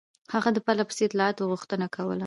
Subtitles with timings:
[0.33, 2.19] هغه د پرله پسې اطلاعاتو غوښتنه کوله.